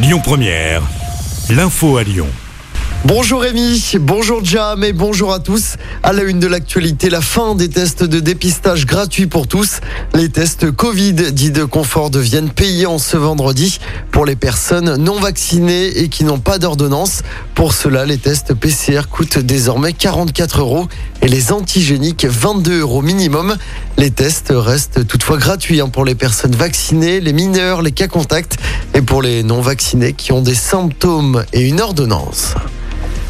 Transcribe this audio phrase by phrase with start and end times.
[0.00, 0.82] Lyon Première,
[1.50, 2.28] l'info à Lyon.
[3.04, 5.74] Bonjour Rémi, bonjour Jam et bonjour à tous.
[6.04, 9.80] À la une de l'actualité, la fin des tests de dépistage gratuits pour tous.
[10.14, 13.80] Les tests Covid dits de confort deviennent payants ce vendredi
[14.12, 17.22] pour les personnes non vaccinées et qui n'ont pas d'ordonnance.
[17.54, 20.88] Pour cela, les tests PCR coûtent désormais 44 euros
[21.28, 23.56] les antigéniques 22 euros minimum.
[23.98, 28.56] Les tests restent toutefois gratuits hein, pour les personnes vaccinées, les mineurs, les cas contacts
[28.94, 32.54] et pour les non vaccinés qui ont des symptômes et une ordonnance.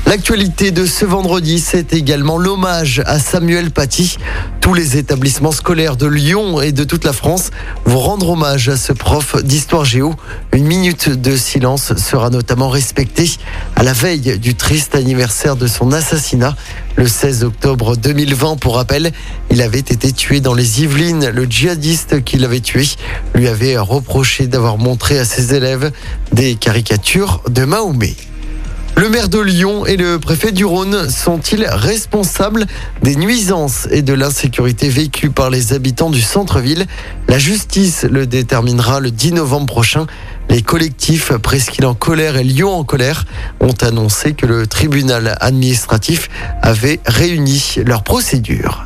[0.08, 4.16] L'actualité de ce vendredi, c'est également l'hommage à Samuel Paty.
[4.62, 7.50] Tous les établissements scolaires de Lyon et de toute la France
[7.84, 10.14] vont rendre hommage à ce prof d'histoire géo.
[10.54, 13.30] Une minute de silence sera notamment respectée
[13.76, 16.56] à la veille du triste anniversaire de son assassinat.
[16.96, 19.12] Le 16 octobre 2020, pour rappel,
[19.50, 21.28] il avait été tué dans les Yvelines.
[21.28, 22.88] Le djihadiste qui l'avait tué
[23.34, 25.92] lui avait reproché d'avoir montré à ses élèves
[26.32, 28.16] des caricatures de Mahomet.
[28.96, 32.66] Le maire de Lyon et le préfet du Rhône sont-ils responsables
[33.02, 36.86] des nuisances et de l'insécurité vécues par les habitants du centre-ville?
[37.28, 40.06] La justice le déterminera le 10 novembre prochain.
[40.50, 43.24] Les collectifs Presqu'île en colère et Lyon en colère
[43.60, 46.28] ont annoncé que le tribunal administratif
[46.62, 48.84] avait réuni leur procédure.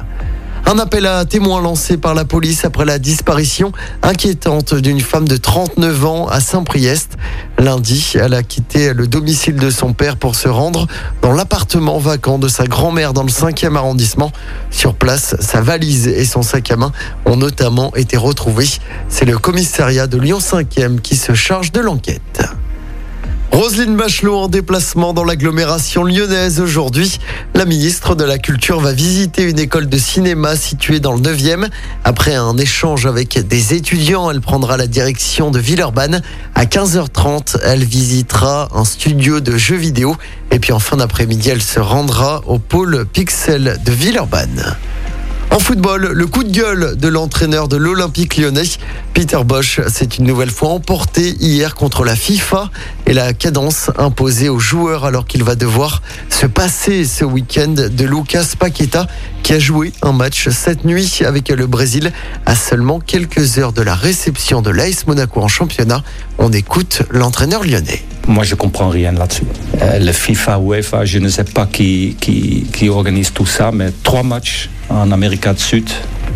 [0.73, 5.37] Un appel à témoins lancé par la police après la disparition inquiétante d'une femme de
[5.37, 7.19] 39 ans à Saint-Priest.
[7.59, 10.87] Lundi, elle a quitté le domicile de son père pour se rendre
[11.21, 14.33] dans l'appartement vacant de sa grand-mère dans le 5e arrondissement.
[14.71, 16.93] Sur place, sa valise et son sac à main
[17.27, 18.71] ont notamment été retrouvés.
[19.11, 22.43] C'est le commissariat de Lyon 5e qui se charge de l'enquête.
[23.53, 27.19] Roselyne Bachelot en déplacement dans l'agglomération lyonnaise aujourd'hui.
[27.55, 31.69] La ministre de la Culture va visiter une école de cinéma située dans le 9e.
[32.03, 36.23] Après un échange avec des étudiants, elle prendra la direction de Villeurbanne.
[36.55, 40.17] À 15h30, elle visitera un studio de jeux vidéo.
[40.51, 44.77] Et puis en fin d'après-midi, elle se rendra au pôle Pixel de Villeurbanne.
[45.53, 48.63] En football, le coup de gueule de l'entraîneur de l'Olympique lyonnais,
[49.13, 52.71] Peter Bosch, s'est une nouvelle fois emporté hier contre la FIFA
[53.07, 58.05] et la cadence imposée aux joueurs alors qu'il va devoir se passer ce week-end de
[58.07, 59.07] Lucas Paqueta
[59.43, 62.13] qui a joué un match cette nuit avec le Brésil
[62.47, 66.03] à seulement quelques heures de la réception de l'AS Monaco en championnat.
[66.39, 68.03] On écoute l'entraîneur lyonnais.
[68.29, 69.43] Moi, je comprends rien là-dessus.
[69.81, 72.17] Euh, le FIFA, UEFA, je ne sais pas qui,
[72.89, 75.89] organise tout ça, mais trois matchs en Amérique du Sud.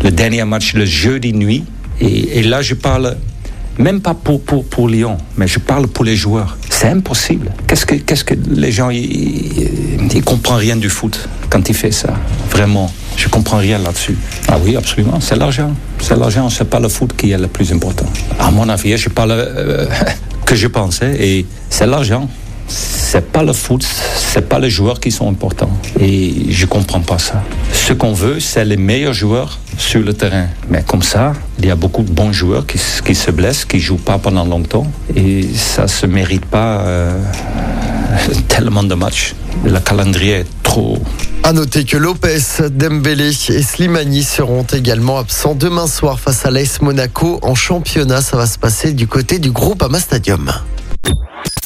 [0.03, 1.63] Le dernier match le jeudi nuit.
[1.99, 3.17] Et, là, je parle
[3.79, 6.57] même pas pour, pour, pour Lyon, mais je parle pour les joueurs.
[6.69, 7.51] C'est impossible.
[7.65, 11.91] Qu'est-ce que, qu'est-ce que les gens, ils, ils comprennent rien du foot quand ils font
[11.91, 12.13] ça?
[12.51, 14.17] Vraiment, je comprends rien là-dessus.
[14.47, 15.19] Ah oui, absolument.
[15.19, 15.71] C'est l'argent.
[15.99, 18.05] C'est l'argent, c'est pas le foot qui est le plus important.
[18.39, 19.87] À mon avis, je parle euh,
[20.45, 22.29] que je pensais et c'est l'argent.
[23.09, 23.87] C'est pas le foot,
[24.17, 25.71] c'est pas les joueurs qui sont importants.
[25.97, 27.41] Et je comprends pas ça.
[27.71, 30.47] Ce qu'on veut, c'est les meilleurs joueurs sur le terrain.
[30.69, 32.77] Mais comme ça, il y a beaucoup de bons joueurs qui,
[33.15, 34.85] se blessent, qui jouent pas pendant longtemps.
[35.15, 37.17] Et ça se mérite pas euh,
[38.49, 39.35] tellement de matchs.
[39.63, 40.97] Le calendrier est trop
[41.43, 46.81] À noter que Lopez, Dembélé et Slimani seront également absents demain soir face à l'AS
[46.81, 48.21] Monaco en championnat.
[48.21, 50.51] Ça va se passer du côté du groupe Ama Stadium.